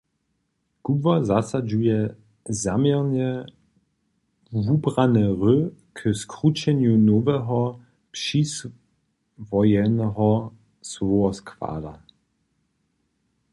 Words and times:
Kubłar 0.83 1.21
zasadźuje 1.31 1.97
zaměrnje 2.63 3.29
wubrane 4.63 5.25
hry 5.39 5.57
k 5.97 5.99
skrućenju 6.21 6.93
noweho 7.09 7.61
přiswojeneho 8.13 10.29
słowoskłada. 10.91 11.93